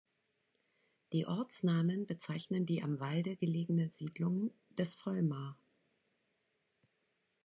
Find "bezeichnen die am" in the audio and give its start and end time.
2.07-2.99